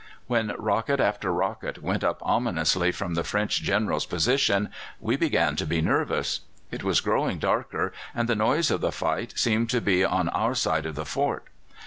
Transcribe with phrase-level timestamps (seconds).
[0.25, 5.65] "When rocket after rocket went up ominously from the French General's position we began to
[5.67, 6.39] be nervous.
[6.71, 10.55] It was growing darker, and the noise of the fight seemed to be on our
[10.55, 11.43] side of the fort.